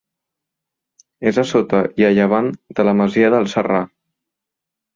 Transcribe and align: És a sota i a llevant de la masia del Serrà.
És 1.31 1.39
a 1.41 1.43
sota 1.49 1.83
i 2.03 2.07
a 2.09 2.11
llevant 2.21 2.51
de 2.81 2.89
la 2.89 2.97
masia 3.03 3.33
del 3.37 3.49
Serrà. 3.55 3.87